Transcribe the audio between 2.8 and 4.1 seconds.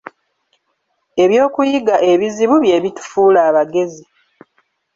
bitufuula abagezi.